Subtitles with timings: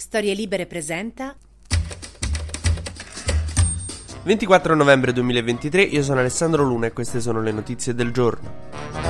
[0.00, 1.36] Storie Libere presenta
[4.22, 9.07] 24 novembre 2023, io sono Alessandro Luna e queste sono le notizie del giorno.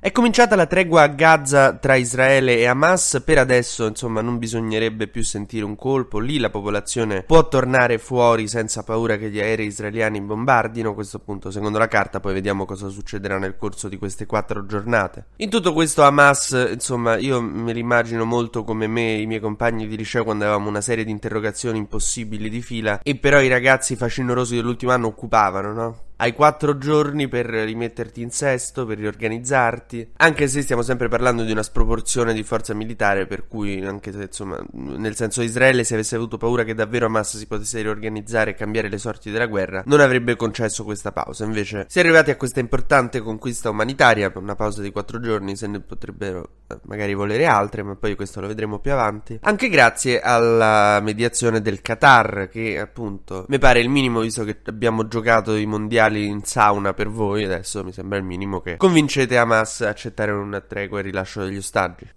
[0.00, 5.08] È cominciata la tregua a Gaza tra Israele e Hamas, per adesso insomma non bisognerebbe
[5.08, 9.66] più sentire un colpo, lì la popolazione può tornare fuori senza paura che gli aerei
[9.66, 14.24] israeliani bombardino, questo appunto secondo la carta, poi vediamo cosa succederà nel corso di queste
[14.24, 15.30] quattro giornate.
[15.38, 19.88] In tutto questo Hamas, insomma, io me l'immagino molto come me e i miei compagni
[19.88, 23.96] di liceo quando avevamo una serie di interrogazioni impossibili di fila e però i ragazzi
[23.96, 26.07] facinorosi dell'ultimo anno occupavano, no?
[26.20, 30.14] Hai quattro giorni per rimetterti in sesto, per riorganizzarti.
[30.16, 34.22] Anche se stiamo sempre parlando di una sproporzione di forza militare, per cui, anche se
[34.22, 38.54] insomma, nel senso Israele, se avesse avuto paura che davvero Hamas si potesse riorganizzare e
[38.54, 41.44] cambiare le sorti della guerra, non avrebbe concesso questa pausa.
[41.44, 45.68] Invece, si è arrivati a questa importante conquista umanitaria, una pausa di quattro giorni, se
[45.68, 49.38] ne potrebbero eh, magari volere altre, ma poi questo lo vedremo più avanti.
[49.42, 55.06] Anche grazie alla mediazione del Qatar, che appunto mi pare il minimo, visto che abbiamo
[55.06, 59.36] giocato i mondiali mondiali in sauna per voi, adesso mi sembra il minimo che convincete
[59.36, 62.10] Hamas a accettare una tregua e il rilascio degli ostaggi.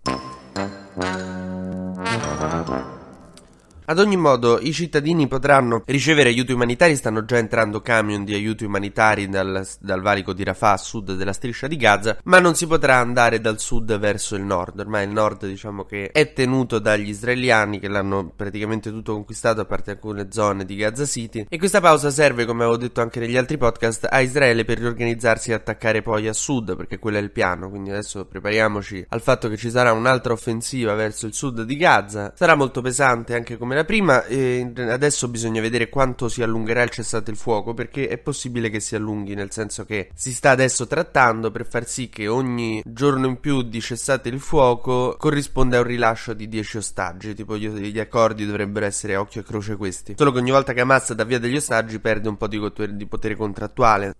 [3.92, 8.64] Ad ogni modo, i cittadini potranno ricevere aiuti umanitari, stanno già entrando camion di aiuti
[8.64, 12.68] umanitari dal, dal, valico di Rafah a sud della striscia di Gaza, ma non si
[12.68, 14.80] potrà andare dal sud verso il nord.
[14.80, 19.66] Ormai il nord, diciamo che è tenuto dagli israeliani che l'hanno praticamente tutto conquistato, a
[19.66, 21.48] parte alcune zone di Gaza City.
[21.50, 25.52] E questa pausa serve, come avevo detto anche negli altri podcast, a Israele per riorganizzarsi
[25.52, 27.70] e attaccare poi a sud, perché quello è il piano.
[27.70, 32.32] Quindi adesso prepariamoci al fatto che ci sarà un'altra offensiva verso il sud di Gaza.
[32.38, 36.90] Sarà molto pesante anche come la prima e adesso bisogna vedere quanto si allungherà il
[36.90, 40.88] cessate il fuoco perché è possibile che si allunghi nel senso che si sta adesso
[40.88, 45.82] trattando per far sì che ogni giorno in più di cessate il fuoco corrisponda a
[45.82, 47.34] un rilascio di 10 ostaggi.
[47.34, 50.16] Tipo gli accordi dovrebbero essere occhio e croce questi.
[50.18, 52.60] Solo che ogni volta che Hamas dà via degli ostaggi perde un po' di,
[52.92, 54.16] di potere contrattuale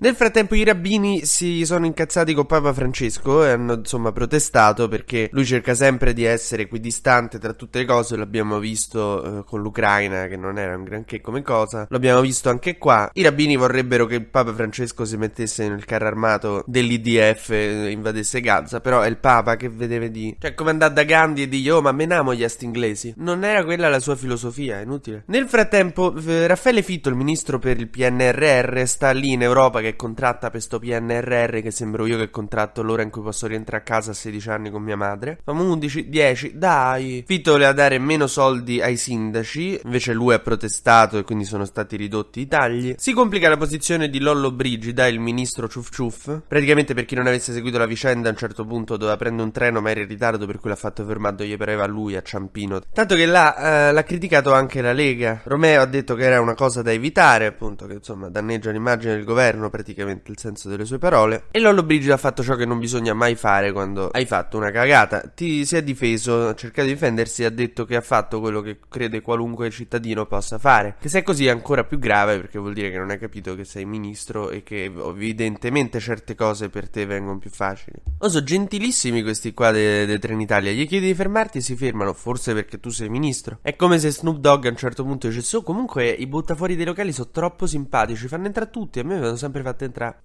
[0.00, 5.28] nel frattempo i rabbini si sono incazzati con Papa Francesco e hanno insomma protestato perché
[5.32, 10.26] lui cerca sempre di essere equidistante tra tutte le cose, l'abbiamo visto eh, con l'Ucraina
[10.26, 13.10] che non era un granché come cosa, l'abbiamo visto anche qua.
[13.12, 18.80] I rabbini vorrebbero che Papa Francesco si mettesse nel carro armato dell'IDF e invadesse Gaza,
[18.80, 20.34] però è il Papa che vedeve di...
[20.40, 23.12] Cioè come andare da Gandhi e dire oh ma menamo gli asti inglesi.
[23.18, 25.24] Non era quella la sua filosofia, è inutile.
[25.26, 29.89] Nel frattempo eh, Raffaele Fitto, il ministro per il PNRR, sta lì in Europa che
[29.90, 33.82] che contratta per sto PNRR che sembro io che contratto l'ora in cui posso rientrare
[33.82, 35.38] a casa a 16 anni con mia madre.
[35.44, 37.24] Famo 11, 10, dai.
[37.26, 41.96] Fitto voleva dare meno soldi ai sindaci, invece lui ha protestato e quindi sono stati
[41.96, 42.94] ridotti i tagli.
[42.96, 46.42] Si complica la posizione di Lollo Brigida, il ministro Ciuf Ciuf.
[46.46, 49.52] Praticamente per chi non avesse seguito la vicenda a un certo punto doveva prendere un
[49.52, 52.80] treno ma era in ritardo per cui l'ha fatto fermato gli pareva lui a Ciampino.
[52.92, 55.40] Tanto che là eh, l'ha criticato anche la Lega.
[55.44, 59.24] Romeo ha detto che era una cosa da evitare, appunto, che insomma danneggia l'immagine del
[59.24, 61.44] governo praticamente il senso delle sue parole.
[61.50, 64.70] E Lollo Brigida ha fatto ciò che non bisogna mai fare quando hai fatto una
[64.70, 65.20] cagata.
[65.34, 68.60] Ti si è difeso, ha cercato di difendersi e ha detto che ha fatto quello
[68.60, 70.96] che crede qualunque cittadino possa fare.
[71.00, 73.54] Che se è così è ancora più grave perché vuol dire che non hai capito
[73.54, 77.96] che sei ministro e che evidentemente certe cose per te vengono più facili.
[78.18, 80.72] Oh, sono gentilissimi questi qua dei de Trenitalia.
[80.72, 83.58] Gli chiedi di fermarti e si fermano, forse perché tu sei ministro.
[83.62, 86.84] È come se Snoop Dogg a un certo punto dice: So, comunque i buttafuori dei
[86.84, 88.98] locali sono troppo simpatici, fanno entrare tutti.
[88.98, 90.16] A me mi hanno sempre fatto entrare.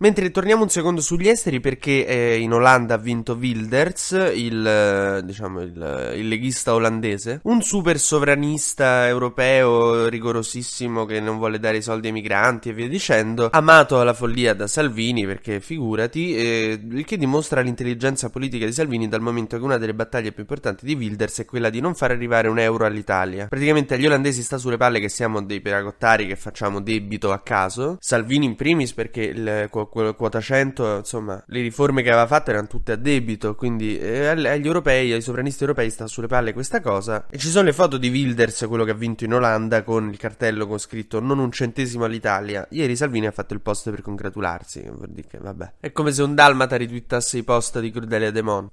[0.00, 5.24] Mentre torniamo un secondo sugli esteri perché eh, in Olanda ha vinto Wilders, il, eh,
[5.24, 11.82] diciamo, il, il, leghista olandese, un super sovranista europeo rigorosissimo che non vuole dare i
[11.82, 17.04] soldi ai migranti e via dicendo, amato alla follia da Salvini perché figurati, eh, il
[17.04, 20.94] che dimostra l'intelligenza politica di Salvini dal momento che una delle battaglie più importanti di
[20.94, 23.48] Wilders è quella di non far arrivare un euro all'Italia.
[23.48, 27.96] Praticamente agli olandesi sta sulle palle che siamo dei peragottari che facciamo debito a caso,
[27.98, 32.66] Salvini in primis perché il quello quota 100, insomma, le riforme che aveva fatto erano
[32.66, 37.26] tutte a debito, quindi eh, agli europei, ai sovranisti europei sta sulle palle questa cosa.
[37.30, 40.16] E ci sono le foto di Wilders, quello che ha vinto in Olanda, con il
[40.16, 42.66] cartello con scritto non un centesimo all'Italia.
[42.70, 45.72] Ieri Salvini ha fatto il post per congratularsi, per dire che vabbè.
[45.80, 48.70] È come se un dalmata ritwittasse i post di Crudelia Demon.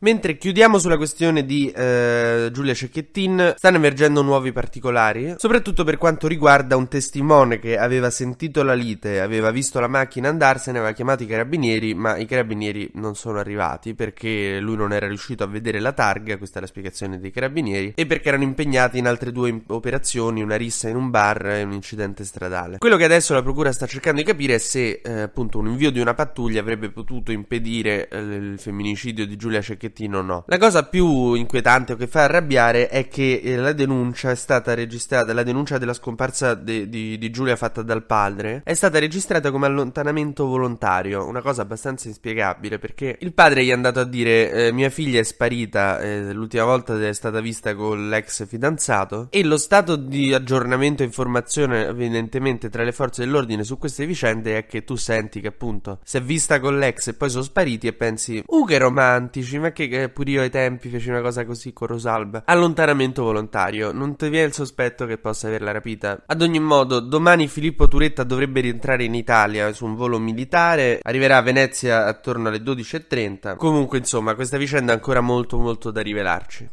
[0.00, 6.28] Mentre chiudiamo sulla questione di eh, Giulia Cecchettin, stanno emergendo nuovi particolari, soprattutto per quanto
[6.28, 11.24] riguarda un testimone che aveva sentito la lite, aveva visto la macchina andarsene, aveva chiamato
[11.24, 15.80] i carabinieri, ma i carabinieri non sono arrivati perché lui non era riuscito a vedere
[15.80, 19.62] la targa, questa è la spiegazione dei carabinieri, e perché erano impegnati in altre due
[19.66, 22.78] operazioni, una rissa in un bar e un incidente stradale.
[22.78, 25.90] Quello che adesso la procura sta cercando di capire è se eh, appunto un invio
[25.90, 30.44] di una pattuglia avrebbe potuto impedire eh, il femminicidio di Giulia Cecchettino o no.
[30.46, 34.74] La cosa più inquietante o che fa arrabbiare è che eh, la denuncia è stata
[34.74, 39.50] registrata, la denuncia della scomparsa de, di, di Giulia fatta dal padre è stata registrata
[39.50, 44.50] come allontanamento volontario, una cosa abbastanza inspiegabile perché il padre gli è andato a dire
[44.50, 49.44] eh, mia figlia è sparita, eh, l'ultima volta è stata vista con l'ex fidanzato e
[49.44, 54.66] lo stato di aggiornamento e informazione evidentemente tra le forze dell'ordine su queste vicende è
[54.66, 57.92] che tu senti che appunto si è vista con l'ex e poi sono spariti e
[57.92, 61.86] pensi uh che romantici, ma che pure io ai tempi feci una cosa così con
[61.86, 62.42] Rosalba.
[62.46, 66.22] Allontanamento volontario, non ti viene il sospetto che possa averla rapita.
[66.26, 71.36] Ad ogni modo, domani Filippo Turetta dovrebbe rientrare in Italia su un volo militare, arriverà
[71.36, 73.56] a Venezia attorno alle 12.30.
[73.56, 76.68] Comunque, insomma, questa vicenda è ancora molto molto da rivelarci.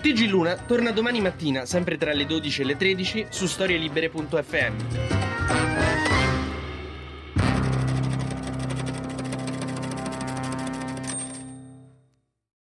[0.00, 5.23] TG Luna torna domani mattina, sempre tra le 12 e le 13, su storielibere.fm.